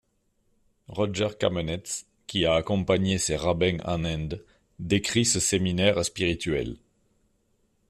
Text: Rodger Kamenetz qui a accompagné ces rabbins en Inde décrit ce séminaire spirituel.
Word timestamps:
Rodger 0.87 1.27
Kamenetz 1.39 2.07
qui 2.25 2.47
a 2.47 2.55
accompagné 2.55 3.19
ces 3.19 3.35
rabbins 3.35 3.77
en 3.85 4.03
Inde 4.03 4.43
décrit 4.79 5.25
ce 5.25 5.39
séminaire 5.39 6.03
spirituel. 6.03 6.77